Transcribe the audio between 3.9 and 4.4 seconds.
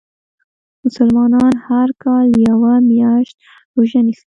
نیسي.